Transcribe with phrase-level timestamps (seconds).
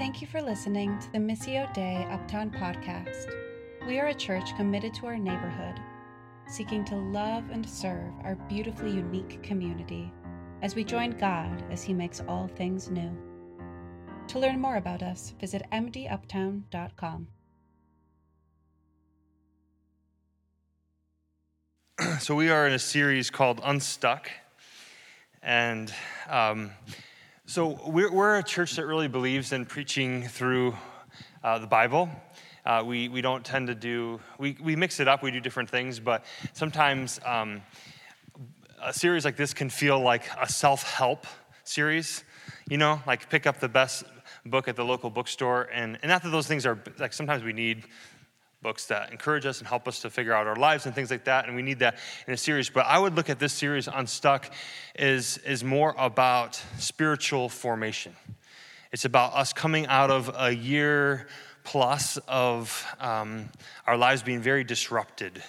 [0.00, 3.36] Thank you for listening to the Missio Dei Uptown podcast.
[3.86, 5.78] We are a church committed to our neighborhood,
[6.48, 10.10] seeking to love and serve our beautifully unique community
[10.62, 13.14] as we join God as He makes all things new.
[14.28, 17.28] To learn more about us, visit mduptown.com.
[22.20, 24.30] So, we are in a series called Unstuck.
[25.42, 25.92] And
[26.26, 26.70] um,
[27.50, 30.72] so, we're, we're, a church that really believes in preaching through
[31.42, 32.08] uh, the Bible.
[32.64, 35.68] Uh, we, we don't tend to do, we, we mix it up, we do different
[35.68, 37.60] things, but sometimes um,
[38.80, 41.26] a series like this can feel like a self help
[41.64, 42.22] series.
[42.68, 44.04] You know, like pick up the best
[44.46, 45.68] book at the local bookstore.
[45.72, 47.82] And, and not that those things are, like sometimes we need
[48.62, 51.24] books that encourage us and help us to figure out our lives and things like
[51.24, 51.96] that and we need that
[52.26, 52.68] in a series.
[52.68, 54.52] But i would look at this series unstuck
[54.94, 58.14] is, is more about spiritual formation.
[58.92, 61.26] It's about us coming out of a year
[61.64, 63.48] plus of um,
[63.86, 65.42] our lives being very disrupted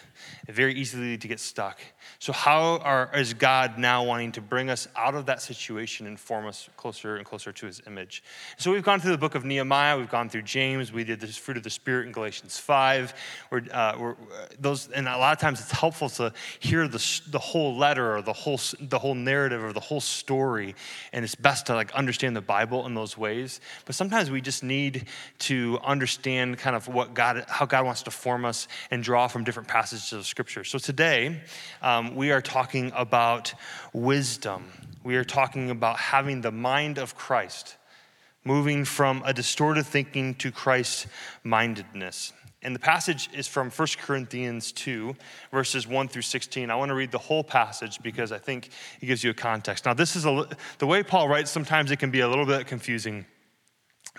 [0.48, 1.80] very easily to get stuck
[2.20, 6.20] so, how are, is God now wanting to bring us out of that situation and
[6.20, 8.24] form us closer and closer to his image?
[8.58, 11.28] So, we've gone through the book of Nehemiah, we've gone through James, we did the
[11.28, 13.14] fruit of the Spirit in Galatians 5.
[13.50, 14.16] We're, uh, we're,
[14.60, 18.22] those, and a lot of times it's helpful to hear the, the whole letter or
[18.22, 20.76] the whole, the whole narrative or the whole story,
[21.14, 23.62] and it's best to like understand the Bible in those ways.
[23.86, 25.06] But sometimes we just need
[25.40, 29.44] to understand kind of what God, how God wants to form us and draw from
[29.44, 30.64] different passages of Scripture.
[30.64, 31.42] So, today,
[31.82, 33.54] um, we are talking about
[33.94, 34.72] wisdom.
[35.04, 37.78] We are talking about having the mind of Christ,
[38.44, 41.08] moving from a distorted thinking to Christ
[41.44, 42.34] mindedness.
[42.64, 45.16] And the passage is from 1 Corinthians 2,
[45.52, 46.70] verses 1 through 16.
[46.70, 48.70] I want to read the whole passage because I think
[49.02, 49.86] it gives you a context.
[49.86, 52.68] Now, this is a, the way Paul writes, sometimes it can be a little bit
[52.68, 53.26] confusing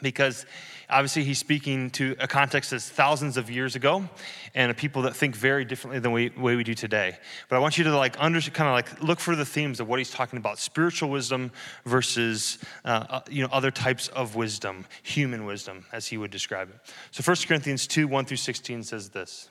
[0.03, 0.45] because
[0.91, 4.09] obviously he's speaking to a context that's thousands of years ago
[4.55, 7.17] and a people that think very differently than the way we do today.
[7.49, 9.89] But i want you to like under, kind of like look for the themes of
[9.89, 10.59] what he's talking about.
[10.59, 11.51] Spiritual wisdom
[11.85, 16.69] versus uh, uh you know other types of wisdom human wisdom as he would describe
[16.71, 16.77] it.
[17.11, 19.49] So 1 corinthians 2 1 through 16 says this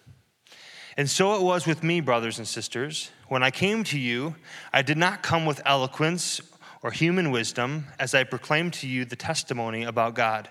[0.97, 4.35] and so it was with me brothers and sisters when i came to you
[4.73, 6.41] i did not come with eloquence
[6.81, 10.49] or human wisdom as I proclaimed to you the testimony about God.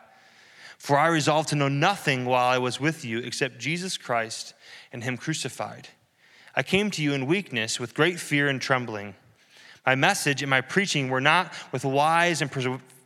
[0.78, 4.54] For I resolved to know nothing while I was with you except Jesus Christ
[4.92, 5.88] and Him crucified.
[6.54, 9.14] I came to you in weakness with great fear and trembling.
[9.84, 12.50] My message and my preaching were not with wise and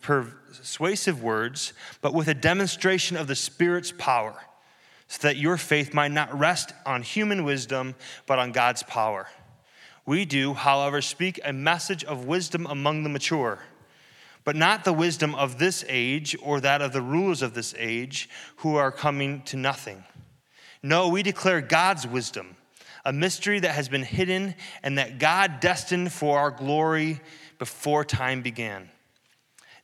[0.01, 4.35] persuasive words, but with a demonstration of the Spirit's power,
[5.09, 7.95] so that your faith might not rest on human wisdom,
[8.27, 9.29] but on God's power.
[10.07, 13.61] We do, however, speak a message of wisdom among the mature,
[14.45, 18.29] but not the wisdom of this age or that of the rulers of this age
[18.57, 20.05] who are coming to nothing.
[20.83, 22.57] No, we declare God's wisdom,
[23.07, 27.21] a mystery that has been hidden and that God destined for our glory
[27.59, 28.91] before time began.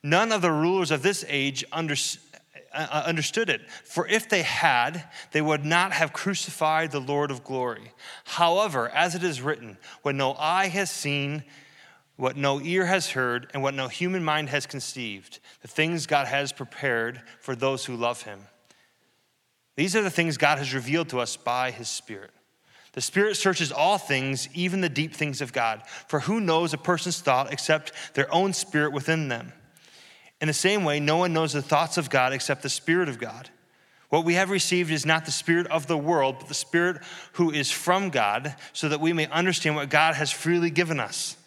[0.03, 2.30] None of the rulers of this age understood
[2.73, 3.69] uh, understood it.
[3.83, 7.91] For if they had, they would not have crucified the Lord of glory.
[8.25, 11.43] However, as it is written, what no eye has seen,
[12.15, 16.27] what no ear has heard, and what no human mind has conceived, the things God
[16.27, 18.41] has prepared for those who love him.
[19.75, 22.31] These are the things God has revealed to us by his Spirit.
[22.93, 25.81] The Spirit searches all things, even the deep things of God.
[26.07, 29.53] For who knows a person's thought except their own spirit within them?
[30.41, 33.19] In the same way, no one knows the thoughts of God except the Spirit of
[33.19, 33.49] God.
[34.09, 37.01] What we have received is not the Spirit of the world, but the Spirit
[37.33, 41.37] who is from God, so that we may understand what God has freely given us.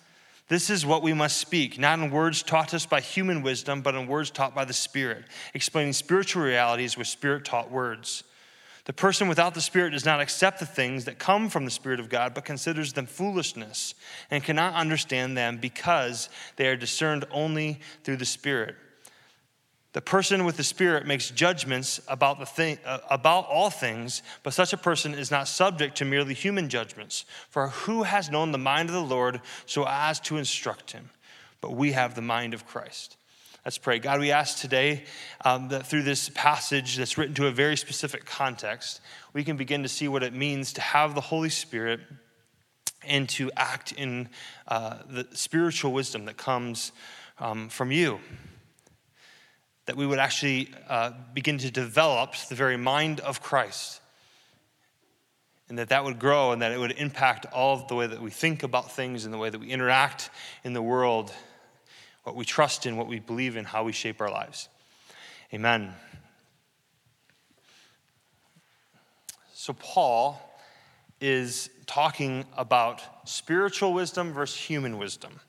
[0.48, 3.94] This is what we must speak, not in words taught us by human wisdom, but
[3.94, 5.24] in words taught by the Spirit,
[5.54, 8.24] explaining spiritual realities with Spirit taught words.
[8.84, 12.00] The person without the Spirit does not accept the things that come from the Spirit
[12.00, 13.94] of God, but considers them foolishness
[14.30, 18.76] and cannot understand them because they are discerned only through the Spirit.
[19.94, 24.52] The person with the Spirit makes judgments about, the thing, uh, about all things, but
[24.52, 27.24] such a person is not subject to merely human judgments.
[27.48, 31.10] For who has known the mind of the Lord so as to instruct him?
[31.60, 33.16] But we have the mind of Christ.
[33.64, 34.00] Let's pray.
[34.00, 35.04] God, we ask today
[35.44, 39.00] um, that through this passage that's written to a very specific context,
[39.32, 42.00] we can begin to see what it means to have the Holy Spirit
[43.04, 44.28] and to act in
[44.66, 46.90] uh, the spiritual wisdom that comes
[47.38, 48.18] um, from you
[49.86, 54.00] that we would actually uh, begin to develop the very mind of Christ.
[55.68, 58.20] And that that would grow and that it would impact all of the way that
[58.20, 60.30] we think about things and the way that we interact
[60.62, 61.32] in the world,
[62.24, 64.68] what we trust in, what we believe in, how we shape our lives.
[65.52, 65.94] Amen.
[69.52, 70.38] So, Paul
[71.20, 75.40] is talking about spiritual wisdom versus human wisdom.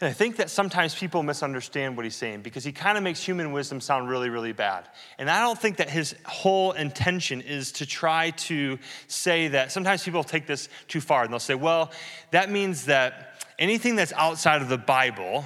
[0.00, 3.22] And I think that sometimes people misunderstand what he's saying because he kind of makes
[3.22, 4.88] human wisdom sound really, really bad.
[5.18, 10.02] And I don't think that his whole intention is to try to say that sometimes
[10.02, 11.92] people take this too far and they'll say, well,
[12.32, 15.44] that means that anything that's outside of the Bible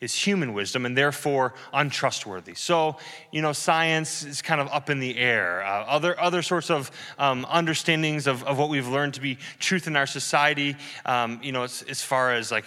[0.00, 2.54] is human wisdom and therefore untrustworthy.
[2.54, 2.96] So,
[3.32, 5.64] you know, science is kind of up in the air.
[5.64, 9.86] Uh, other, other sorts of um, understandings of, of what we've learned to be truth
[9.86, 12.64] in our society, um, you know, as, as far as like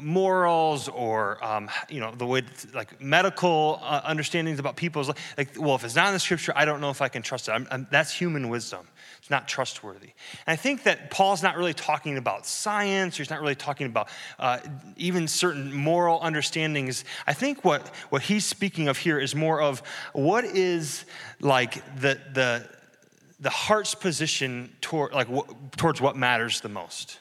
[0.00, 2.42] morals or, um, you know, the way,
[2.74, 6.64] like medical uh, understandings about people's, like, well, if it's not in the scripture, I
[6.64, 7.52] don't know if I can trust it.
[7.52, 8.86] I'm, I'm, that's human wisdom.
[9.28, 10.12] It's not trustworthy.
[10.46, 14.08] And I think that Paul's not really talking about science, he's not really talking about
[14.38, 14.60] uh,
[14.96, 17.04] even certain moral understandings.
[17.26, 19.82] I think what, what he's speaking of here is more of
[20.14, 21.04] what is
[21.42, 22.66] like the, the,
[23.38, 25.28] the heart's position toward, like,
[25.76, 27.18] towards what matters the most.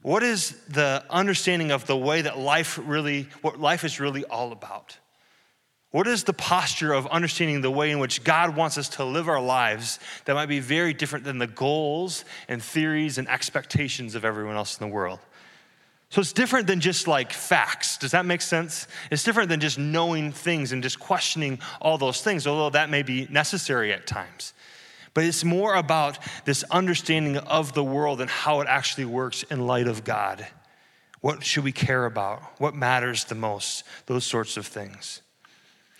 [0.00, 4.52] What is the understanding of the way that life really, what life is really all
[4.52, 4.96] about?
[5.92, 9.28] What is the posture of understanding the way in which God wants us to live
[9.28, 14.24] our lives that might be very different than the goals and theories and expectations of
[14.24, 15.20] everyone else in the world?
[16.08, 17.98] So it's different than just like facts.
[17.98, 18.86] Does that make sense?
[19.10, 23.02] It's different than just knowing things and just questioning all those things, although that may
[23.02, 24.54] be necessary at times.
[25.14, 29.66] But it's more about this understanding of the world and how it actually works in
[29.66, 30.46] light of God.
[31.20, 32.42] What should we care about?
[32.58, 33.84] What matters the most?
[34.06, 35.20] Those sorts of things.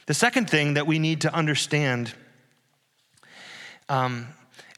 [0.07, 2.13] The second thing that we need to understand
[3.89, 4.29] um,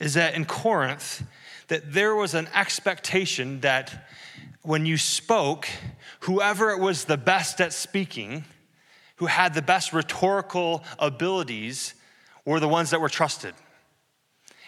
[0.01, 1.23] is that in Corinth,
[1.69, 4.07] that there was an expectation that
[4.63, 5.69] when you spoke,
[6.21, 8.45] whoever it was the best at speaking,
[9.17, 11.95] who had the best rhetorical abilities,
[12.45, 13.55] were the ones that were trusted.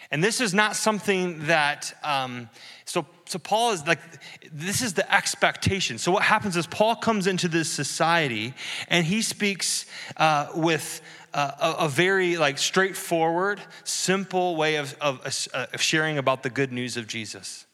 [0.09, 2.49] And this is not something that, um,
[2.85, 3.99] so, so Paul is like,
[4.53, 5.97] this is the expectation.
[5.97, 8.53] So what happens is Paul comes into this society
[8.87, 9.85] and he speaks
[10.15, 11.01] uh, with
[11.33, 15.19] uh, a, a, very like straightforward, simple way of, of,
[15.53, 17.65] uh, of sharing about the good news of Jesus.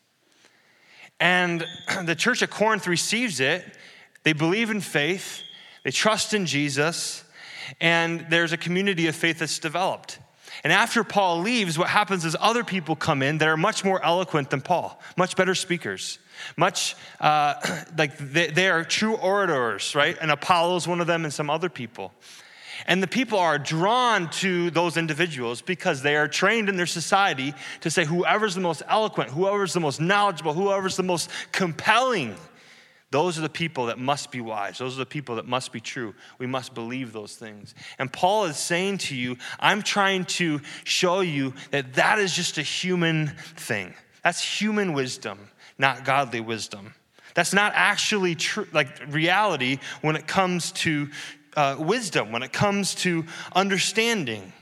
[1.20, 1.66] And
[2.06, 3.64] the church at Corinth receives it.
[4.24, 5.44] They believe in faith,
[5.84, 7.24] they trust in Jesus,
[7.80, 10.18] and there's a community of faith that's developed.
[10.64, 14.04] And after Paul leaves, what happens is other people come in that are much more
[14.04, 16.20] eloquent than Paul, much better speakers,
[16.56, 17.56] much uh,
[17.98, 20.18] like they, they are true orators, right?
[20.22, 22.14] And Apollos is one of them, and some other people.
[22.88, 27.54] And the people are drawn to those individuals because they are trained in their society
[27.82, 32.36] to say, whoever's the most eloquent, whoever's the most knowledgeable, whoever's the most compelling
[33.14, 34.80] those are the people that must be wise.
[34.80, 36.16] Those are the people that must be true.
[36.40, 37.76] We must believe those things.
[38.00, 42.58] And Paul is saying to you, I'm trying to show you that that is just
[42.58, 43.94] a human thing.
[44.24, 45.38] That's human wisdom,
[45.78, 46.96] not godly wisdom.
[47.36, 51.08] That's not actually true, like reality when it comes to
[51.56, 53.26] uh, wisdom, when it comes to
[53.56, 54.54] understanding.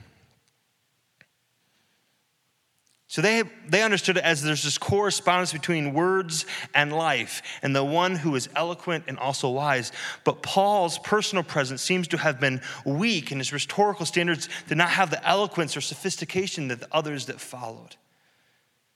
[3.12, 7.84] So they, they understood it as there's this correspondence between words and life, and the
[7.84, 9.92] one who is eloquent and also wise.
[10.24, 14.92] But Paul's personal presence seems to have been weak, and his rhetorical standards did not
[14.92, 17.98] have the eloquence or sophistication that the others that followed.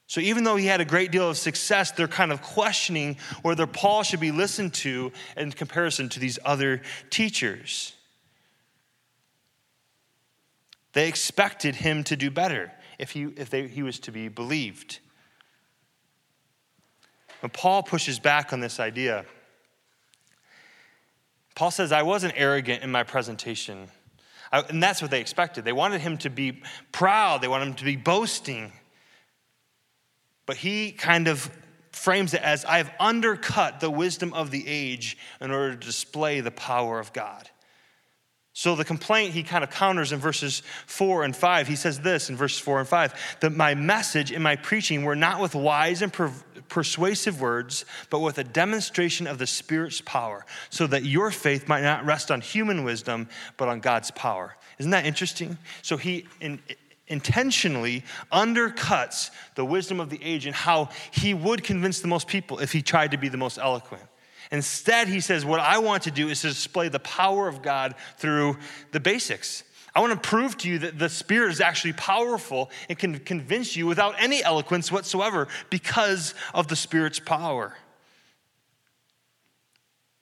[0.08, 3.68] So even though he had a great deal of success, they're kind of questioning whether
[3.68, 7.92] Paul should be listened to in comparison to these other teachers.
[10.94, 15.00] They expected him to do better if he, if they, he was to be believed.
[17.42, 19.26] When Paul pushes back on this idea,
[21.56, 23.88] Paul says, I wasn't arrogant in my presentation.
[24.52, 25.64] I, and that's what they expected.
[25.64, 26.62] They wanted him to be
[26.92, 28.72] proud, they wanted him to be boasting.
[30.46, 31.50] But he kind of
[31.92, 36.42] frames it as I have undercut the wisdom of the age in order to display
[36.42, 37.50] the power of God.
[38.58, 41.68] So the complaint he kind of counters in verses four and five.
[41.68, 45.16] He says this in verses four and five that my message and my preaching were
[45.16, 46.32] not with wise and per-
[46.70, 51.84] persuasive words, but with a demonstration of the Spirit's power, so that your faith might
[51.84, 54.56] not rest on human wisdom, but on God's power.
[54.80, 55.58] Isn't that interesting?
[55.82, 56.62] So he in,
[57.10, 62.60] intentionally undercuts the wisdom of the age and how he would convince the most people
[62.60, 64.04] if he tried to be the most eloquent.
[64.52, 67.96] Instead, he says, What I want to do is to display the power of God
[68.18, 68.58] through
[68.92, 69.64] the basics.
[69.96, 73.78] I want to prove to you that the Spirit is actually powerful and can convince
[73.78, 77.74] you without any eloquence whatsoever because of the Spirit's power.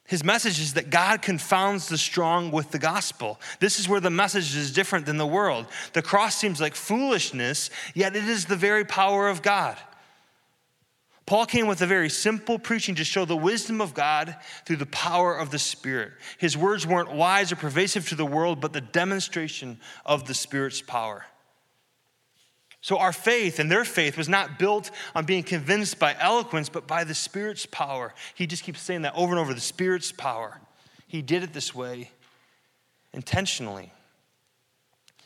[0.06, 3.40] His message is that God confounds the strong with the gospel.
[3.60, 5.66] This is where the message is different than the world.
[5.94, 9.78] The cross seems like foolishness, yet it is the very power of God.
[11.26, 14.86] Paul came with a very simple preaching to show the wisdom of God through the
[14.88, 16.12] power of the Spirit.
[16.38, 20.82] His words weren't wise or pervasive to the world, but the demonstration of the Spirit's
[20.82, 21.26] power.
[22.82, 26.86] So, our faith and their faith was not built on being convinced by eloquence, but
[26.86, 28.14] by the Spirit's power.
[28.36, 30.60] He just keeps saying that over and over the Spirit's power.
[31.08, 32.12] He did it this way
[33.14, 33.94] intentionally.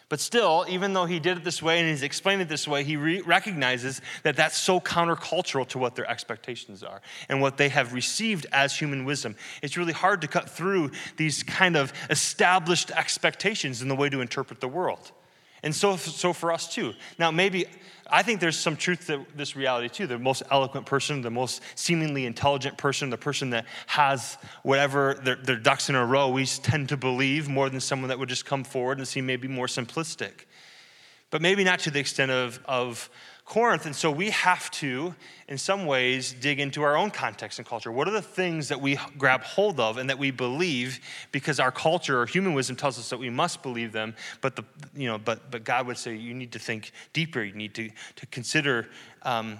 [0.10, 2.86] But still, even though he did it this way and he's explained it this way,
[2.86, 7.68] he re- recognizes that that's so countercultural to what their expectations are and what they
[7.68, 9.36] have received as human wisdom.
[9.62, 14.22] It's really hard to cut through these kind of established expectations in the way to
[14.22, 15.12] interpret the world.
[15.68, 16.94] And so, so for us too.
[17.20, 17.66] Now, maybe
[18.10, 20.08] I think there's some truth to this reality too.
[20.08, 25.36] The most eloquent person, the most seemingly intelligent person, the person that has whatever their,
[25.36, 28.46] their ducks in a row, we tend to believe more than someone that would just
[28.46, 30.46] come forward and seem maybe more simplistic.
[31.32, 33.10] But maybe not to the extent of, of
[33.48, 33.86] Corinth.
[33.86, 35.16] And so we have to,
[35.48, 37.90] in some ways, dig into our own context and culture.
[37.90, 41.00] What are the things that we grab hold of and that we believe
[41.32, 44.66] because our culture or human wisdom tells us that we must believe them, but, the,
[44.94, 47.90] you know, but, but God would say you need to think deeper, you need to,
[48.18, 48.90] to consider
[49.22, 49.58] um,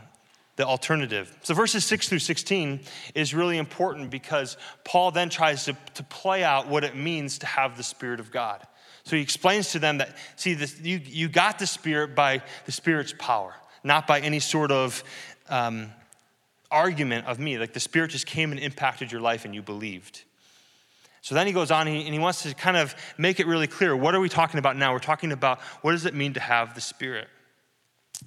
[0.58, 1.34] the alternative.
[1.44, 2.82] So, verses 6 through 16
[3.16, 7.46] is really important because Paul then tries to, to play out what it means to
[7.46, 8.68] have the Spirit of God.
[9.06, 12.74] So, he explains to them that, see, this, you, you got the Spirit by the
[12.74, 13.54] Spirit's power
[13.88, 15.04] not by any sort of
[15.50, 15.90] um,
[16.70, 17.58] argument of me.
[17.58, 20.24] Like the Spirit just came and impacted your life and you believed.
[21.22, 23.96] So then he goes on and he wants to kind of make it really clear.
[23.96, 24.94] What are we talking about now?
[24.94, 27.28] We're talking about what does it mean to have the Spirit?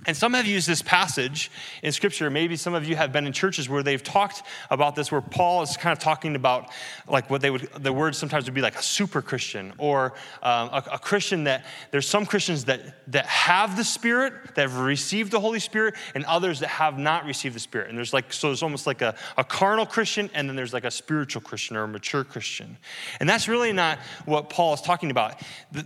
[0.06, 1.50] And some have used this passage
[1.82, 2.30] in Scripture.
[2.30, 5.62] Maybe some of you have been in churches where they've talked about this, where Paul
[5.62, 6.70] is kind of talking about,
[7.06, 10.70] like, what they would, the word sometimes would be like a super Christian or um,
[10.70, 15.32] a, a, Christian that, there's some Christians that, that have the Spirit, that have received
[15.32, 17.88] the Holy Spirit, and others that have not received the Spirit.
[17.88, 20.84] And there's like, so there's almost like a, a carnal Christian, and then there's like
[20.84, 22.78] a spiritual Christian or a mature Christian.
[23.18, 25.40] And that's really not what Paul is talking about.
[25.72, 25.84] The,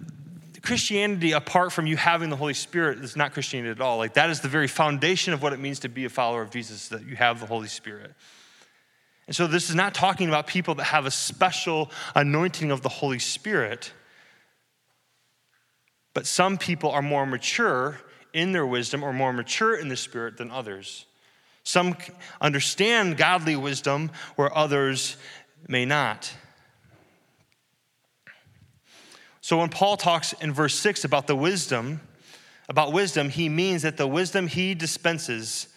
[0.64, 3.99] Christianity, apart from you having the Holy Spirit, is not Christianity at all.
[3.99, 6.50] Like, that is the very foundation of what it means to be a follower of
[6.50, 8.12] Jesus, that you have the Holy Spirit.
[9.26, 12.88] And so, this is not talking about people that have a special anointing of the
[12.88, 13.92] Holy Spirit,
[16.14, 18.00] but some people are more mature
[18.33, 21.06] in their wisdom or more mature in the Spirit than others.
[21.62, 21.97] Some
[22.40, 25.16] understand godly wisdom where others
[25.68, 26.33] may not.
[29.44, 32.00] So when Paul talks in verse 6 about the wisdom,
[32.70, 35.68] about wisdom, he means that the wisdom he dispenses,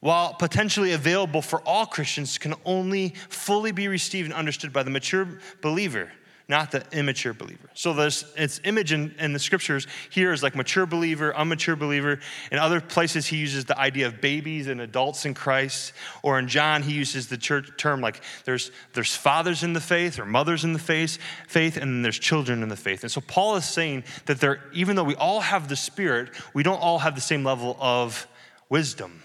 [0.00, 4.90] while potentially available for all Christians, can only fully be received and understood by the
[4.90, 6.10] mature believer
[6.48, 7.68] not the immature believer.
[7.74, 12.20] So there's its image in, in the scriptures here is like mature believer, immature believer.
[12.50, 15.92] In other places, he uses the idea of babies and adults in Christ.
[16.22, 20.18] Or in John, he uses the church term like there's, there's fathers in the faith
[20.18, 23.02] or mothers in the faith, faith, and then there's children in the faith.
[23.02, 26.62] And so Paul is saying that there, even though we all have the Spirit, we
[26.62, 28.26] don't all have the same level of
[28.70, 29.22] wisdom.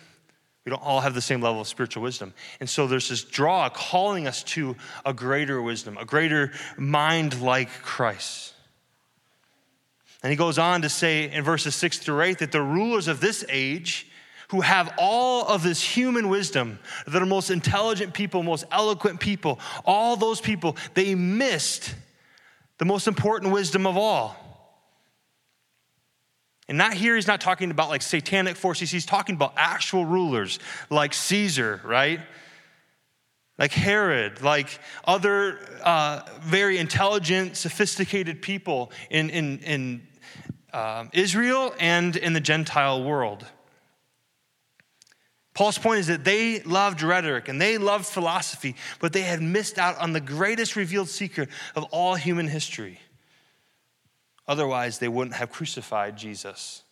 [0.65, 2.33] We don't all have the same level of spiritual wisdom.
[2.59, 7.69] And so there's this draw calling us to a greater wisdom, a greater mind like
[7.81, 8.53] Christ.
[10.21, 13.19] And he goes on to say in verses six through eight that the rulers of
[13.19, 14.07] this age,
[14.49, 19.59] who have all of this human wisdom, that are most intelligent people, most eloquent people,
[19.83, 21.93] all those people, they missed
[22.77, 24.37] the most important wisdom of all
[26.67, 30.59] and not here, he's not talking about like satanic forces, he's talking about actual rulers
[30.89, 32.21] like Caesar, right?
[33.59, 40.07] Like Herod, like other uh, very intelligent, sophisticated people in, in, in
[40.71, 43.45] uh, Israel and in the Gentile world.
[45.53, 49.77] Paul's point is that they loved rhetoric and they loved philosophy, but they had missed
[49.77, 52.99] out on the greatest revealed secret of all human history
[54.47, 56.83] Otherwise, they wouldn't have crucified Jesus.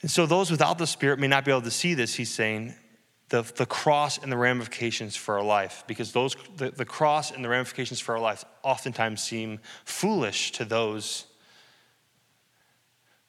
[0.00, 2.74] And so, those without the Spirit may not be able to see this, he's saying,
[3.30, 7.44] the, the cross and the ramifications for our life, because those, the, the cross and
[7.44, 11.26] the ramifications for our life oftentimes seem foolish to those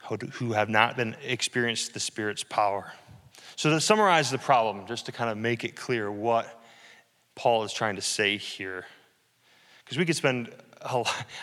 [0.08, 2.94] who, who have not been experienced the Spirit's power.
[3.56, 6.59] So, to summarize the problem, just to kind of make it clear what
[7.40, 8.86] Paul is trying to say here.
[9.86, 10.54] Because we could spend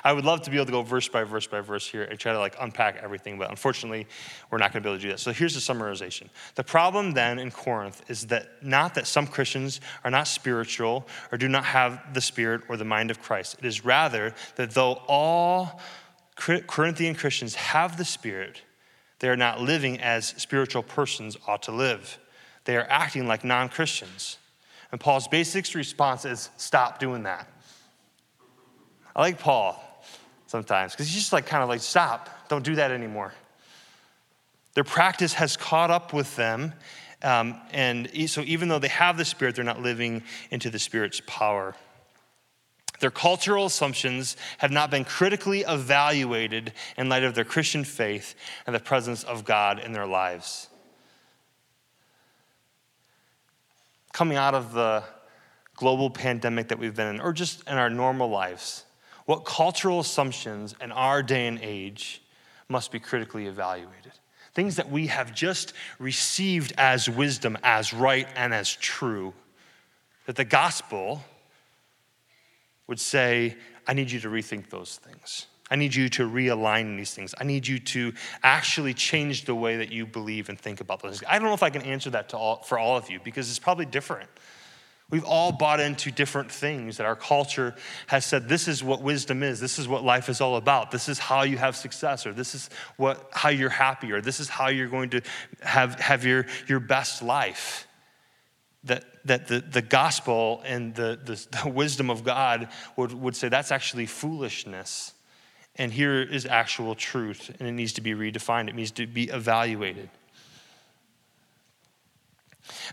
[0.04, 2.18] I would love to be able to go verse by verse by verse here and
[2.18, 4.06] try to like unpack everything, but unfortunately,
[4.50, 5.20] we're not going to be able to do that.
[5.20, 6.28] So here's the summarization.
[6.54, 11.38] The problem then in Corinth is that not that some Christians are not spiritual or
[11.38, 13.56] do not have the spirit or the mind of Christ.
[13.58, 15.80] It is rather that though all
[16.36, 18.60] Corinthian Christians have the spirit,
[19.20, 22.18] they are not living as spiritual persons ought to live.
[22.64, 24.36] They are acting like non Christians.
[24.92, 27.48] And Paul's basic response is stop doing that.
[29.14, 29.82] I like Paul
[30.46, 33.32] sometimes because he's just like kind of like, stop, don't do that anymore.
[34.74, 36.74] Their practice has caught up with them.
[37.22, 41.22] Um, and so even though they have the Spirit, they're not living into the Spirit's
[41.26, 41.74] power.
[43.00, 48.34] Their cultural assumptions have not been critically evaluated in light of their Christian faith
[48.66, 50.68] and the presence of God in their lives.
[54.16, 55.04] Coming out of the
[55.74, 58.86] global pandemic that we've been in, or just in our normal lives,
[59.26, 62.22] what cultural assumptions in our day and age
[62.66, 64.12] must be critically evaluated.
[64.54, 69.34] Things that we have just received as wisdom, as right, and as true.
[70.24, 71.22] That the gospel
[72.86, 73.54] would say,
[73.86, 75.44] I need you to rethink those things.
[75.70, 77.34] I need you to realign these things.
[77.40, 81.18] I need you to actually change the way that you believe and think about those
[81.18, 81.28] things.
[81.28, 83.58] I don't know if I can answer that all, for all of you because it's
[83.58, 84.30] probably different.
[85.08, 87.76] We've all bought into different things that our culture
[88.08, 91.08] has said this is what wisdom is, this is what life is all about, this
[91.08, 94.48] is how you have success, or this is what, how you're happy, or this is
[94.48, 95.20] how you're going to
[95.62, 97.86] have, have your, your best life.
[98.84, 103.48] That, that the, the gospel and the, the, the wisdom of God would, would say
[103.48, 105.12] that's actually foolishness.
[105.76, 109.24] And here is actual truth, and it needs to be redefined, it needs to be
[109.24, 110.08] evaluated.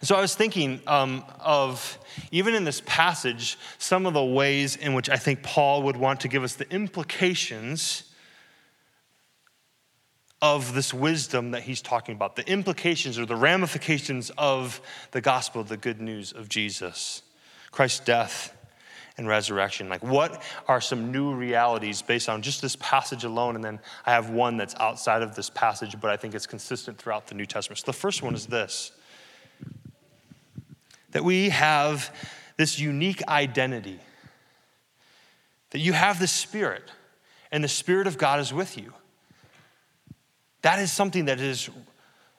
[0.02, 1.98] So I was thinking um, of,
[2.32, 6.20] even in this passage, some of the ways in which I think Paul would want
[6.22, 8.04] to give us the implications
[10.42, 15.64] of this wisdom that he's talking about, the implications or the ramifications of the gospel,
[15.64, 17.22] the good news of Jesus,
[17.72, 18.56] Christ's death
[19.18, 19.90] and resurrection.
[19.90, 23.56] Like, what are some new realities based on just this passage alone?
[23.56, 26.98] And then I have one that's outside of this passage, but I think it's consistent
[26.98, 27.80] throughout the New Testament.
[27.80, 28.92] So the first one is this
[31.12, 32.12] that we have
[32.58, 34.00] this unique identity,
[35.70, 36.90] that you have the Spirit,
[37.52, 38.94] and the Spirit of God is with you.
[40.64, 41.70] That is something that is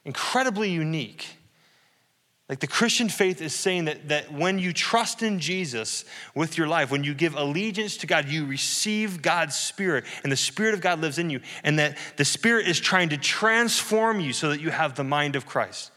[0.05, 1.37] incredibly unique.
[2.49, 6.05] Like the Christian faith is saying that, that when you trust in Jesus
[6.35, 10.37] with your life, when you give allegiance to God, you receive God's Spirit, and the
[10.37, 14.35] Spirit of God lives in you, and that the Spirit is trying to transform you
[14.35, 15.91] so that you have the mind of Christ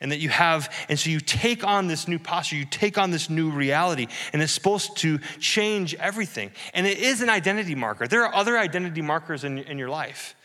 [0.00, 3.10] and that you have, and so you take on this new posture, you take on
[3.10, 6.50] this new reality, and it's supposed to change everything.
[6.74, 8.06] And it is an identity marker.
[8.06, 10.36] There are other identity markers in, in your life.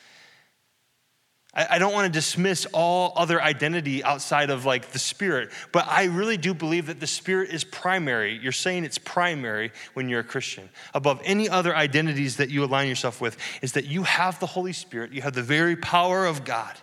[1.54, 6.06] I, don't want to dismiss all other identity outside of like the spirit, but I
[6.06, 8.40] really do believe that the spirit is primary.
[8.42, 10.70] You're saying it's primary when you're a Christian.
[10.94, 14.72] Above any other identities that you align yourself with, is that you have the Holy
[14.72, 16.74] Spirit, you have the very power of God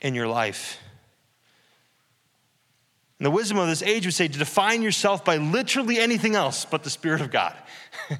[0.00, 0.78] in your life.
[3.18, 6.64] And the wisdom of this age would say to define yourself by literally anything else
[6.64, 7.56] but the Spirit of God.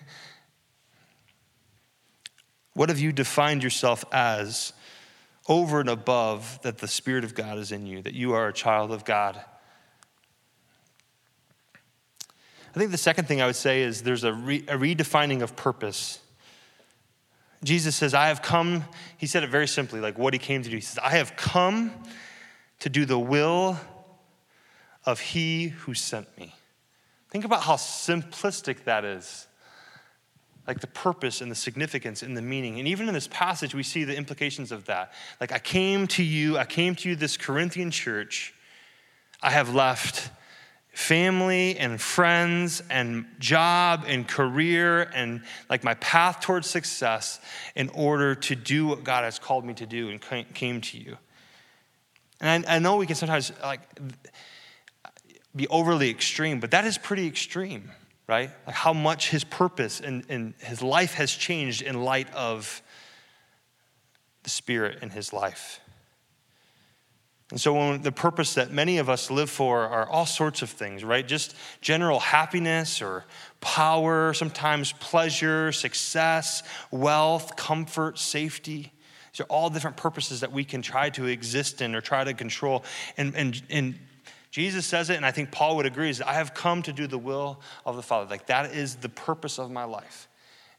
[2.76, 4.74] what have you defined yourself as
[5.48, 8.52] over and above that the Spirit of God is in you, that you are a
[8.52, 9.40] child of God?
[12.74, 15.56] I think the second thing I would say is there's a, re- a redefining of
[15.56, 16.20] purpose.
[17.64, 18.84] Jesus says, I have come,
[19.16, 20.76] he said it very simply, like what he came to do.
[20.76, 21.92] He says, I have come
[22.80, 23.80] to do the will
[25.06, 26.54] of he who sent me.
[27.30, 29.46] Think about how simplistic that is.
[30.66, 32.78] Like the purpose and the significance and the meaning.
[32.78, 35.12] And even in this passage, we see the implications of that.
[35.40, 38.52] Like, I came to you, I came to you, this Corinthian church.
[39.42, 40.30] I have left
[40.96, 47.38] family and friends and job and career and like my path towards success
[47.74, 50.20] in order to do what God has called me to do and
[50.54, 51.18] came to you.
[52.40, 53.80] And I, I know we can sometimes like
[55.54, 57.90] be overly extreme, but that is pretty extreme,
[58.28, 58.50] right?
[58.66, 62.82] Like how much his purpose and, and his life has changed in light of
[64.42, 65.80] the Spirit in his life.
[67.50, 70.70] And so, when the purpose that many of us live for are all sorts of
[70.70, 71.26] things, right?
[71.26, 73.24] Just general happiness or
[73.60, 78.92] power, sometimes pleasure, success, wealth, comfort, safety.
[79.32, 82.34] These are all different purposes that we can try to exist in or try to
[82.34, 82.82] control.
[83.16, 83.98] And, and, and
[84.56, 87.06] Jesus says it, and I think Paul would agree, is I have come to do
[87.06, 88.26] the will of the Father.
[88.30, 90.28] Like that is the purpose of my life.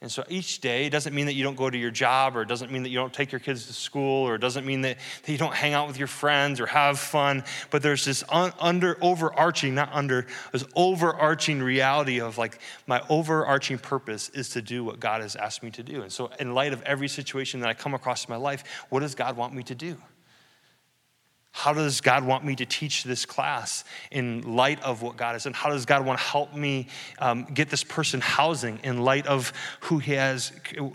[0.01, 2.41] And so each day, it doesn't mean that you don't go to your job, or
[2.41, 4.81] it doesn't mean that you don't take your kids to school, or it doesn't mean
[4.81, 7.43] that, that you don't hang out with your friends or have fun.
[7.69, 13.77] But there's this un, under overarching, not under, this overarching reality of like my overarching
[13.77, 16.01] purpose is to do what God has asked me to do.
[16.01, 19.01] And so, in light of every situation that I come across in my life, what
[19.01, 19.97] does God want me to do?
[21.57, 25.45] How does God want me to teach this class in light of what God has
[25.45, 25.53] done?
[25.53, 29.51] How does God want to help me um, get this person housing in light of
[29.79, 30.51] who He has,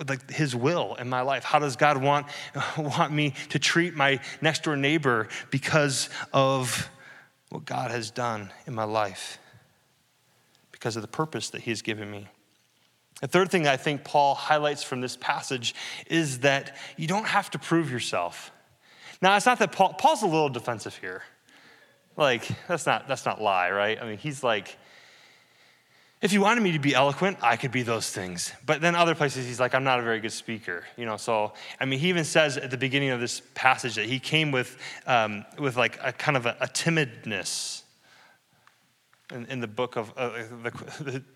[0.08, 1.42] like His will in my life?
[1.42, 2.28] How does God want,
[2.78, 6.88] want me to treat my next door neighbor because of
[7.48, 9.40] what God has done in my life?
[10.70, 12.28] Because of the purpose that He has given me.
[13.20, 15.74] The third thing I think Paul highlights from this passage
[16.06, 18.52] is that you don't have to prove yourself.
[19.22, 21.22] Now, it's not that Paul, Paul's a little defensive here.
[22.16, 23.98] Like, that's not, that's not lie, right?
[24.02, 24.76] I mean, he's like,
[26.20, 28.52] if you wanted me to be eloquent, I could be those things.
[28.66, 31.16] But then other places, he's like, I'm not a very good speaker, you know.
[31.16, 34.50] So, I mean, he even says at the beginning of this passage that he came
[34.50, 37.81] with, um, with like a kind of a, a timidness
[39.32, 40.30] in, in the book of uh,
[40.62, 41.22] the,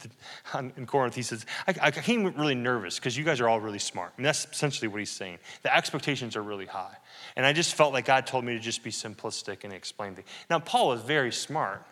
[0.55, 3.61] the, in Corinth, he says, I, I came really nervous because you guys are all
[3.61, 4.17] really smart.
[4.19, 5.39] Mean, that's essentially what he's saying.
[5.63, 6.97] The expectations are really high.
[7.37, 10.29] And I just felt like God told me to just be simplistic and explain things.
[10.49, 11.85] Now, Paul is very smart,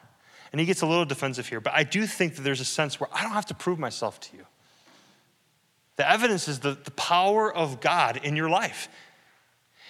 [0.53, 3.01] and he gets a little defensive here, but I do think that there's a sense
[3.01, 4.47] where I don't have to prove myself to you.
[5.97, 8.89] The evidence is the, the power of God in your life.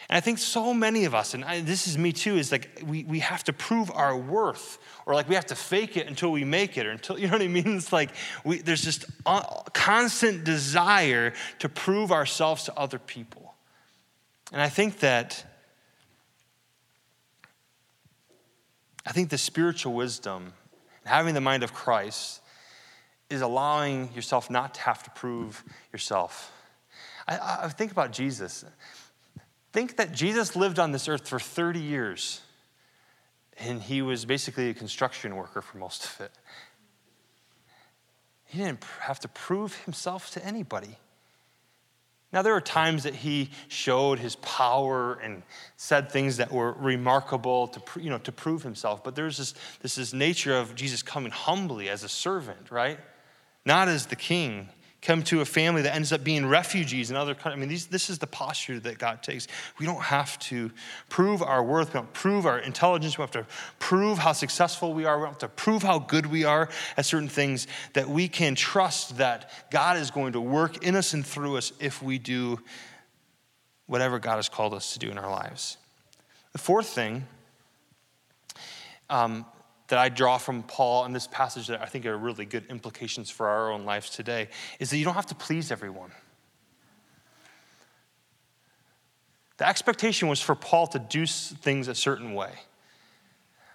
[0.09, 2.83] And I think so many of us, and I, this is me too, is like
[2.85, 6.31] we, we have to prove our worth, or like we have to fake it until
[6.31, 7.77] we make it, or until, you know what I mean?
[7.77, 8.11] It's like
[8.45, 9.07] we, there's just
[9.73, 13.55] constant desire to prove ourselves to other people.
[14.53, 15.45] And I think that,
[19.07, 20.53] I think the spiritual wisdom,
[21.05, 22.41] having the mind of Christ,
[23.31, 26.53] is allowing yourself not to have to prove yourself.
[27.27, 28.65] I, I think about Jesus.
[29.75, 32.41] Think that Jesus lived on this earth for 30 years,
[33.59, 36.31] and he was basically a construction worker for most of it.
[38.45, 40.97] He didn't have to prove himself to anybody.
[42.33, 45.43] Now, there were times that he showed his power and
[45.77, 49.97] said things that were remarkable to, you know, to prove himself, but there's this, this,
[49.97, 53.01] this nature of Jesus coming humbly as a servant, right?
[53.67, 54.69] Not as the king
[55.05, 57.57] come to a family that ends up being refugees in other countries.
[57.57, 59.47] I mean, these, this is the posture that God takes.
[59.79, 60.71] We don't have to
[61.11, 61.89] prove our worth.
[61.89, 63.19] We don't prove our intelligence.
[63.19, 63.47] We have to
[63.79, 65.21] prove how successful we are.
[65.21, 67.67] We have to prove how good we are at certain things.
[67.93, 71.73] That we can trust that God is going to work in us and through us
[71.79, 72.59] if we do
[73.87, 75.77] whatever God has called us to do in our lives.
[76.53, 77.27] The fourth thing
[79.11, 79.45] um,
[79.89, 83.31] that I draw from Paul in this passage that I think are really good implications
[83.31, 86.11] for our own lives today is that you don't have to please everyone.
[89.57, 92.53] The expectation was for Paul to do things a certain way.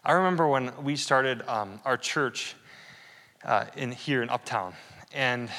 [0.03, 2.55] I remember when we started um, our church
[3.45, 4.73] uh, in here in Uptown,
[5.13, 5.49] and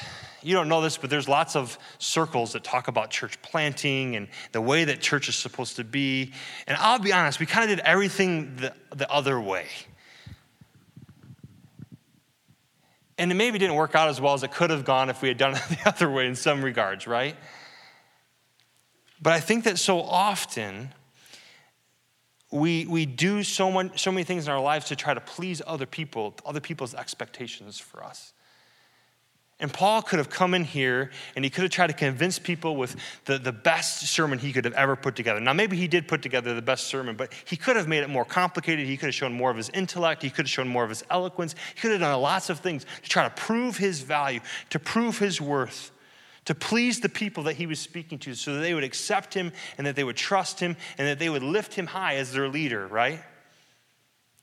[0.43, 4.27] you don't know this, but there's lots of circles that talk about church planting and
[4.51, 6.33] the way that church is supposed to be.
[6.67, 9.67] And I'll be honest, we kind of did everything the, the other way.
[13.21, 15.27] And it maybe didn't work out as well as it could have gone if we
[15.27, 17.35] had done it the other way in some regards, right?
[19.21, 20.91] But I think that so often
[22.49, 25.61] we, we do so, much, so many things in our lives to try to please
[25.67, 28.33] other people, other people's expectations for us.
[29.61, 32.75] And Paul could have come in here and he could have tried to convince people
[32.75, 32.95] with
[33.25, 35.39] the, the best sermon he could have ever put together.
[35.39, 38.09] Now, maybe he did put together the best sermon, but he could have made it
[38.09, 38.87] more complicated.
[38.87, 40.23] He could have shown more of his intellect.
[40.23, 41.53] He could have shown more of his eloquence.
[41.75, 44.39] He could have done lots of things to try to prove his value,
[44.71, 45.91] to prove his worth,
[46.45, 49.51] to please the people that he was speaking to so that they would accept him
[49.77, 52.49] and that they would trust him and that they would lift him high as their
[52.49, 53.21] leader, right?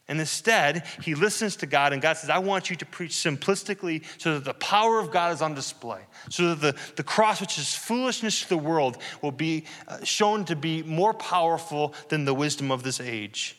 [0.08, 4.02] And instead, he listens to God, and God says, I want you to preach simplistically
[4.16, 7.58] so that the power of God is on display, so that the, the cross, which
[7.58, 12.32] is foolishness to the world, will be uh, shown to be more powerful than the
[12.32, 13.58] wisdom of this age.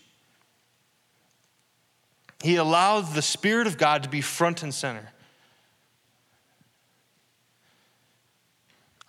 [2.42, 5.08] He allowed the Spirit of God to be front and center.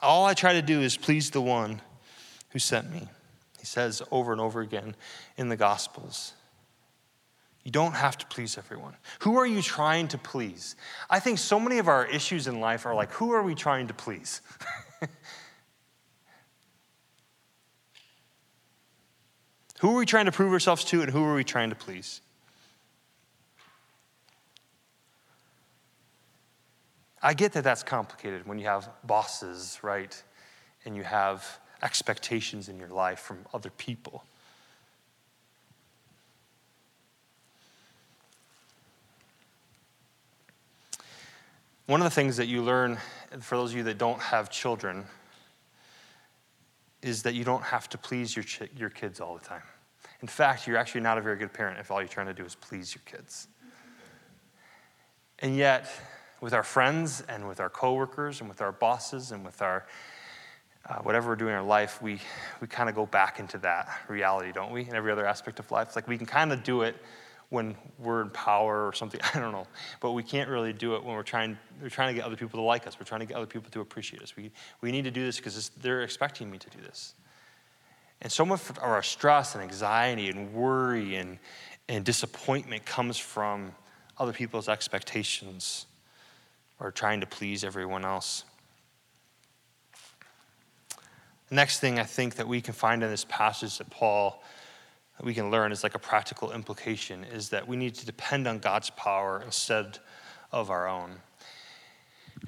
[0.03, 1.81] All I try to do is please the one
[2.51, 3.09] who sent me,
[3.59, 4.95] he says over and over again
[5.39, 6.35] in the Gospels.
[7.65, 8.97] You don't have to please everyone.
[9.21, 10.77] Who are you trying to please?
[11.11, 13.89] I think so many of our issues in life are like, who are we trying
[13.89, 14.41] to please?
[19.81, 22.23] who are we trying to prove ourselves to, and who are we trying to please?
[27.23, 30.23] I get that that's complicated when you have bosses, right?
[30.87, 34.25] And you have expectations in your life from other people.
[41.91, 42.99] One of the things that you learn,
[43.41, 45.07] for those of you that don't have children,
[47.03, 49.65] is that you don't have to please your, ch- your kids all the time.
[50.23, 52.45] In fact, you're actually not a very good parent if all you're trying to do
[52.45, 53.49] is please your kids.
[55.41, 55.89] And yet,
[56.41, 59.85] with our friends and with our coworkers and with our bosses and with our
[60.89, 62.21] uh, whatever we're doing in our life, we,
[62.61, 64.83] we kind of go back into that reality, don't we?
[64.83, 65.89] In every other aspect of life.
[65.89, 66.95] It's like we can kind of do it
[67.51, 69.21] when we're in power or something.
[69.35, 69.67] I don't know.
[70.01, 72.59] But we can't really do it when we're trying, we're trying to get other people
[72.59, 72.99] to like us.
[72.99, 74.35] We're trying to get other people to appreciate us.
[74.37, 77.15] We, we need to do this because they're expecting me to do this.
[78.23, 81.39] And so much of our stress and anxiety and worry and,
[81.89, 83.73] and disappointment comes from
[84.19, 85.87] other people's expectations
[86.79, 88.45] or trying to please everyone else.
[91.49, 94.43] The next thing I think that we can find in this passage that Paul
[95.21, 98.49] that we can learn is like a practical implication is that we need to depend
[98.49, 99.99] on God's power instead
[100.51, 101.11] of our own.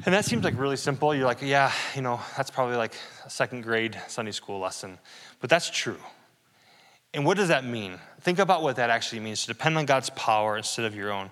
[0.07, 1.15] And that seems like really simple.
[1.15, 2.95] You're like, yeah, you know, that's probably like
[3.27, 4.99] a second grade Sunday school lesson.
[5.39, 5.99] But that's true.
[7.13, 7.99] And what does that mean?
[8.23, 11.31] Think about what that actually means to depend on God's power instead of your own.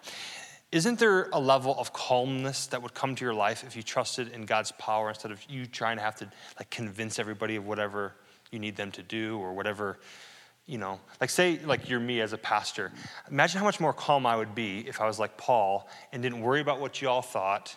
[0.70, 4.30] Isn't there a level of calmness that would come to your life if you trusted
[4.34, 8.12] in God's power instead of you trying to have to like convince everybody of whatever
[8.50, 9.96] you need them to do or whatever
[10.70, 12.92] you know, like say like you're me as a pastor.
[13.28, 16.40] Imagine how much more calm I would be if I was like Paul and didn't
[16.40, 17.76] worry about what you all thought,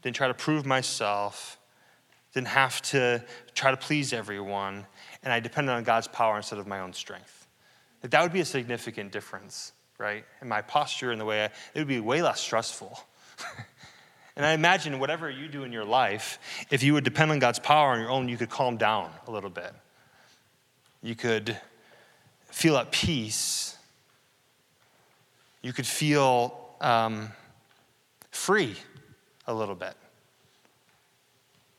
[0.00, 1.58] didn't try to prove myself,
[2.32, 4.86] didn't have to try to please everyone,
[5.22, 7.46] and I depended on God's power instead of my own strength.
[8.02, 10.24] Like, that would be a significant difference, right?
[10.40, 12.98] In my posture and the way I, it would be way less stressful.
[14.36, 16.38] and I imagine whatever you do in your life,
[16.70, 19.30] if you would depend on God's power on your own, you could calm down a
[19.30, 19.74] little bit.
[21.02, 21.58] You could
[22.54, 23.76] feel at peace.
[25.60, 27.30] You could feel um,
[28.30, 28.76] free
[29.48, 29.94] a little bit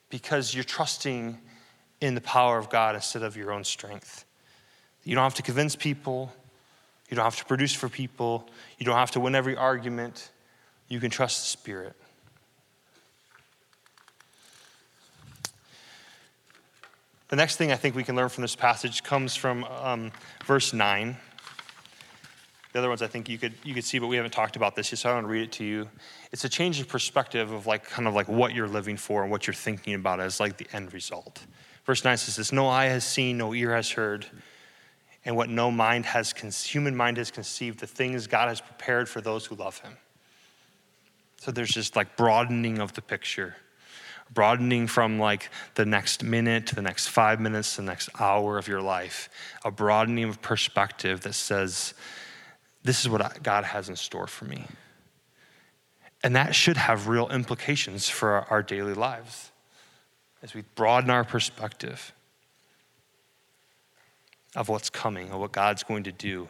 [0.10, 1.38] because you're trusting
[2.02, 4.26] in the power of God instead of your own strength.
[5.06, 6.32] You don't have to convince people,
[7.10, 10.30] you don't have to produce for people, you don't have to win every argument.
[10.90, 11.96] You can trust the Spirit.
[17.28, 20.12] The next thing I think we can learn from this passage comes from um,
[20.46, 21.18] verse 9.
[22.72, 24.76] The other ones I think you could, you could see, but we haven't talked about
[24.76, 25.90] this yet, so I want to read it to you.
[26.32, 29.32] It's a change of perspective of like kind of like what you're living for and
[29.32, 31.44] what you're thinking about as like the end result.
[31.86, 34.28] Verse 9 says this, no eye has seen, no ear has heard,
[35.24, 36.32] and what no mind has,
[36.64, 39.94] human mind has conceived, the things God has prepared for those who love him.
[41.38, 43.56] So there's just like broadening of the picture
[44.34, 48.58] broadening from like the next minute to the next five minutes, to the next hour
[48.58, 49.30] of your life,
[49.64, 51.94] a broadening of perspective that says,
[52.84, 54.66] this is what God has in store for me.
[56.24, 59.52] And that should have real implications for our daily lives
[60.42, 62.14] as we broaden our perspective
[64.56, 66.48] of what's coming, of what God's going to do.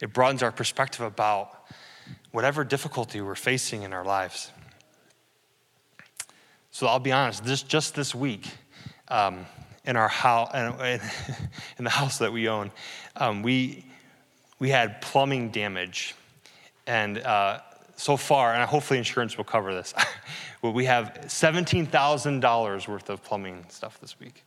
[0.00, 1.64] It broadens our perspective about
[2.32, 4.50] whatever difficulty we're facing in our lives.
[6.70, 8.46] So I'll be honest, this, just this week,
[9.08, 9.46] um,
[9.84, 10.50] in our house,
[11.78, 12.70] in the house that we own,
[13.16, 13.84] um, we,
[14.58, 16.14] we had plumbing damage.
[16.86, 17.60] And uh,
[17.96, 19.94] so far, and hopefully insurance will cover this,
[20.62, 24.44] but we have $17,000 worth of plumbing stuff this week.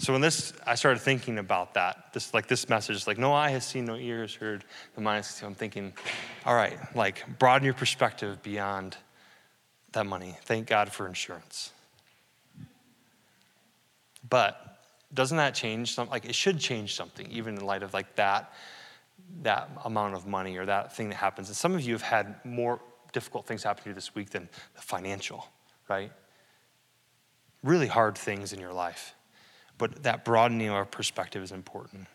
[0.00, 3.50] So when this, I started thinking about that, this like this message, like no eye
[3.50, 4.64] has seen, no ear has heard,
[4.94, 5.92] the mind has I'm thinking,
[6.46, 8.96] all right, like broaden your perspective beyond
[9.92, 10.36] that money.
[10.44, 11.72] Thank God for insurance.
[14.28, 14.78] But
[15.12, 16.10] doesn't that change something?
[16.10, 18.52] Like it should change something, even in light of like that,
[19.42, 21.48] that amount of money or that thing that happens.
[21.48, 22.80] And some of you have had more
[23.12, 25.46] difficult things happen to you this week than the financial,
[25.88, 26.12] right?
[27.62, 29.14] Really hard things in your life.
[29.78, 32.06] But that broadening of perspective is important.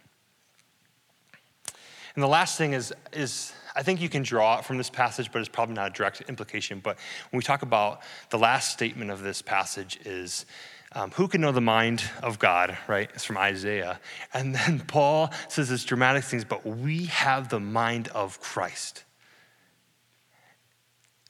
[2.15, 5.31] And the last thing is, is I think you can draw it from this passage,
[5.31, 6.79] but it's probably not a direct implication.
[6.79, 6.97] But
[7.31, 10.45] when we talk about the last statement of this passage is,
[10.91, 13.09] um, who can know the mind of God, right?
[13.15, 13.99] It's from Isaiah.
[14.33, 19.03] And then Paul says this dramatic things, but we have the mind of Christ.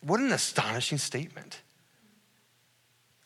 [0.02, 1.62] What an astonishing statement.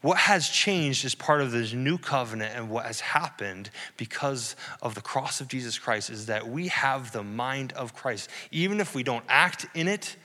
[0.01, 4.93] What has changed as part of this new covenant, and what has happened because of
[4.93, 8.29] the cross of Jesus Christ is that we have the mind of Christ.
[8.51, 10.15] Even if we don't act in it,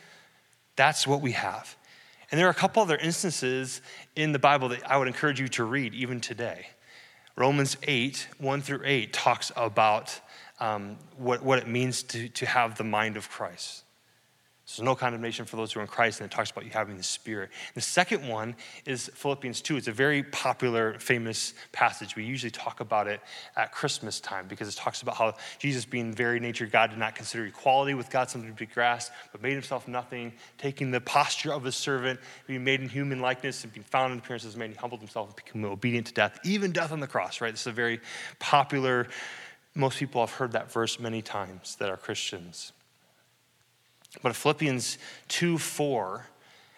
[0.77, 1.75] that's what we have.
[2.31, 3.81] And there are a couple other instances
[4.15, 6.67] in the Bible that I would encourage you to read even today.
[7.37, 10.21] Romans 8, 1 through 8, talks about
[10.61, 13.85] um, what, what it means to, to have the mind of Christ.
[14.73, 16.97] So no condemnation for those who are in Christ, and it talks about you having
[16.97, 17.51] the Spirit.
[17.75, 18.57] The second one
[18.87, 19.77] is Philippians 2.
[19.77, 22.17] It's a very popular, famous passage.
[22.17, 23.21] We usually talk about it
[23.55, 27.15] at Christmas time because it talks about how Jesus, being very nature God, did not
[27.15, 31.53] consider equality with God something to be grasped, but made himself nothing, taking the posture
[31.53, 34.71] of a servant, being made in human likeness, and being found in appearance as man.
[34.71, 37.51] He humbled himself and became obedient to death, even death on the cross, right?
[37.51, 38.01] This is a very
[38.39, 39.07] popular,
[39.75, 42.73] most people have heard that verse many times that are Christians.
[44.21, 44.99] But Philippians
[45.29, 46.27] 2 4,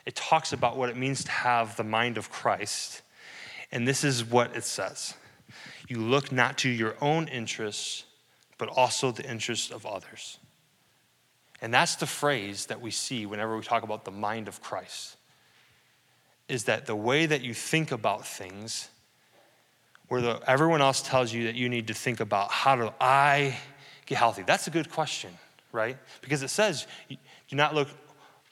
[0.07, 3.03] it talks about what it means to have the mind of Christ.
[3.73, 5.15] And this is what it says
[5.89, 8.05] You look not to your own interests,
[8.59, 10.39] but also the interests of others.
[11.61, 15.17] And that's the phrase that we see whenever we talk about the mind of Christ.
[16.47, 18.91] Is that the way that you think about things,
[20.09, 23.57] where the, everyone else tells you that you need to think about how do I
[24.05, 24.43] get healthy?
[24.43, 25.31] That's a good question
[25.75, 25.99] right?
[26.23, 27.17] Because it says, do
[27.57, 27.89] not look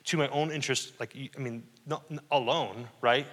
[0.05, 3.27] to my own interest, like, I mean, not alone, right?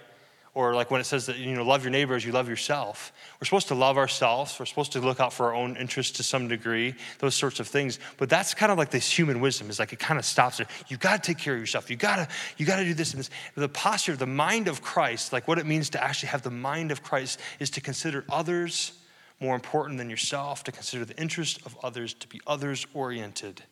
[0.56, 3.14] Or like when it says that, you know, love your neighbor as you love yourself.
[3.40, 4.60] We're supposed to love ourselves.
[4.60, 7.68] We're supposed to look out for our own interests to some degree, those sorts of
[7.68, 8.00] things.
[8.18, 10.68] But that's kind of like this human wisdom is like it kind of stops there.
[10.88, 11.90] You got to take care of yourself.
[11.90, 13.30] You got to, you got to do this and this.
[13.56, 16.92] The posture, the mind of Christ, like what it means to actually have the mind
[16.92, 18.94] of Christ is to consider others
[19.40, 23.64] more important than yourself, to consider the interest of others, to be others oriented.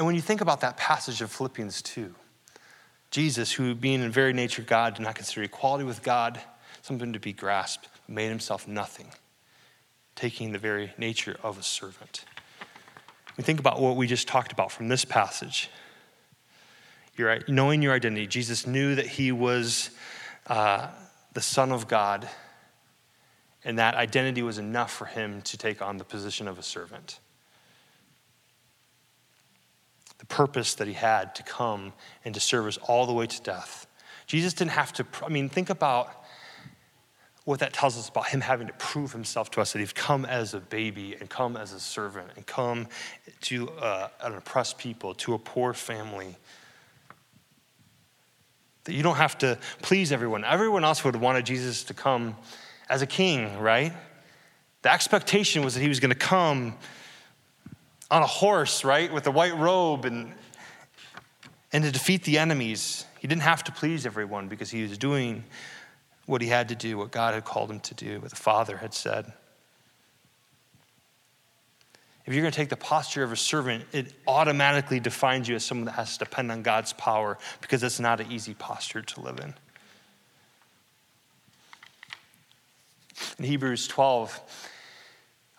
[0.00, 2.14] And when you think about that passage of Philippians 2,
[3.10, 6.40] Jesus, who being in very nature God, did not consider equality with God
[6.80, 9.08] something to be grasped, made himself nothing,
[10.14, 12.24] taking the very nature of a servant.
[13.36, 15.68] We think about what we just talked about from this passage.
[17.18, 18.26] You're knowing your identity.
[18.26, 19.90] Jesus knew that he was
[20.46, 20.88] uh,
[21.34, 22.26] the Son of God,
[23.64, 27.20] and that identity was enough for him to take on the position of a servant
[30.20, 33.42] the purpose that he had to come and to serve us all the way to
[33.42, 33.86] death.
[34.26, 36.12] Jesus didn't have to, I mean, think about
[37.44, 40.26] what that tells us about him having to prove himself to us that he's come
[40.26, 42.86] as a baby and come as a servant and come
[43.40, 46.36] to uh, an oppressed people, to a poor family.
[48.84, 50.44] That you don't have to please everyone.
[50.44, 52.36] Everyone else would have wanted Jesus to come
[52.90, 53.92] as a king, right?
[54.82, 56.76] The expectation was that he was going to come
[58.10, 60.32] on a horse, right, with a white robe and,
[61.72, 63.04] and to defeat the enemies.
[63.20, 65.44] He didn't have to please everyone because he was doing
[66.26, 68.76] what he had to do, what God had called him to do, what the Father
[68.76, 69.32] had said.
[72.26, 75.64] If you're going to take the posture of a servant, it automatically defines you as
[75.64, 79.20] someone that has to depend on God's power because it's not an easy posture to
[79.20, 79.54] live in.
[83.38, 84.40] In Hebrews 12,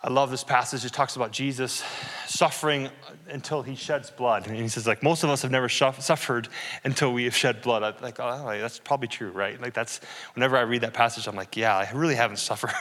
[0.04, 0.84] I love this passage.
[0.84, 1.84] It talks about Jesus
[2.26, 2.90] suffering
[3.30, 4.48] until he sheds blood.
[4.48, 6.48] And he says, like, most of us have never suffered
[6.84, 7.84] until we have shed blood.
[7.84, 9.62] I'm like, oh, that's probably true, right?
[9.62, 10.02] Like, that's,
[10.34, 12.72] whenever I read that passage, I'm like, yeah, I really haven't suffered.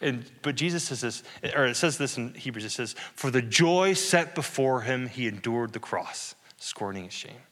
[0.00, 1.24] and, but Jesus says this,
[1.56, 5.26] or it says this in Hebrews, it says, for the joy set before him, he
[5.26, 7.42] endured the cross, scorning his shame.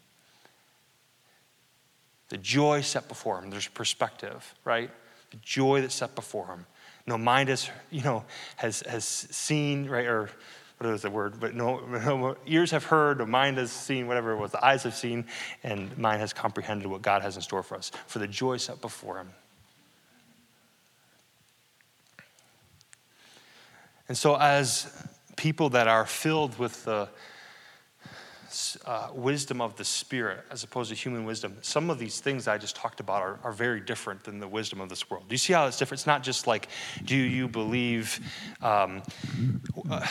[2.28, 4.92] The joy set before him, there's perspective, right?
[5.32, 6.66] The joy that's set before him
[7.06, 8.24] no mind has, you know,
[8.56, 10.30] has, has seen, right, or
[10.78, 11.38] what is the word?
[11.38, 14.82] But no, no, ears have heard, no mind has seen, whatever it was, the eyes
[14.84, 15.26] have seen,
[15.62, 18.80] and mind has comprehended what God has in store for us, for the joy set
[18.80, 19.30] before him.
[24.08, 27.08] And so, as people that are filled with the
[28.84, 31.56] uh, wisdom of the Spirit as opposed to human wisdom.
[31.62, 34.80] Some of these things I just talked about are, are very different than the wisdom
[34.80, 35.24] of this world.
[35.28, 36.00] Do you see how it's different?
[36.00, 36.68] It's not just like,
[37.04, 38.18] do you believe
[38.60, 39.02] um,
[39.90, 40.06] uh,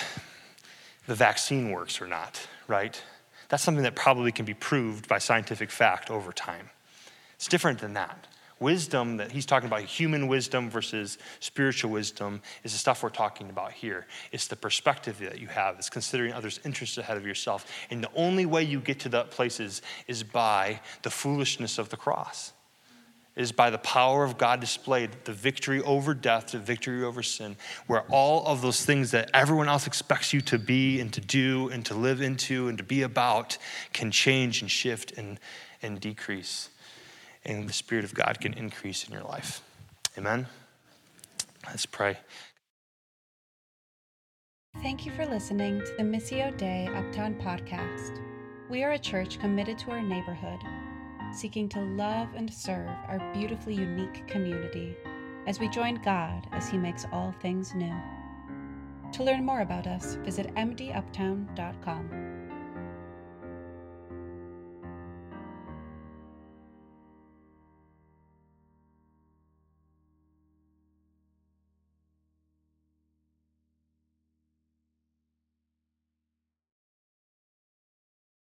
[1.08, 3.02] the vaccine works or not, right?
[3.50, 6.70] That's something that probably can be proved by scientific fact over time.
[7.36, 8.28] It's different than that.
[8.60, 13.50] Wisdom that he's talking about, human wisdom versus spiritual wisdom, is the stuff we're talking
[13.50, 14.06] about here.
[14.34, 17.72] It's the perspective that you have, it's considering others' interests ahead of yourself.
[17.90, 21.88] And the only way you get to that place is, is by the foolishness of
[21.88, 22.52] the cross,
[23.38, 27.56] is by the power of God displayed, the victory over death, the victory over sin,
[27.88, 31.70] where all of those things that everyone else expects you to be and to do
[31.70, 33.58] and to live into and to be about
[33.94, 35.40] can change and shift and,
[35.82, 36.70] and decrease
[37.46, 39.62] and the Spirit of God can increase in your life.
[40.18, 40.48] Amen?
[41.66, 42.18] Let's pray.
[44.82, 48.22] Thank you for listening to the Missio Dei Uptown podcast.
[48.70, 50.60] We are a church committed to our neighborhood,
[51.34, 54.96] seeking to love and serve our beautifully unique community
[55.48, 57.96] as we join God as He makes all things new.
[59.14, 62.29] To learn more about us, visit mduptown.com.